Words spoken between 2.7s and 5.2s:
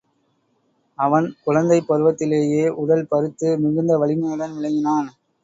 உடல் பருத்து, மிகுந்த வலிமையுடன் விளங்கினான்.